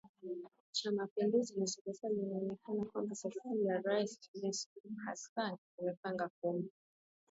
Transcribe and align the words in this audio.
Cha 0.71 0.91
Mapinduzi 0.91 1.59
na 1.59 1.67
serikali 1.67 2.13
inaonekana 2.21 2.85
kwamba 2.85 3.15
serikali 3.15 3.65
ya 3.65 3.81
Rais 3.81 4.17
Samia 4.21 4.51
Suluhu 4.53 4.95
Hassan 5.05 5.57
imepanga 5.79 6.29
kumpa 6.41 6.69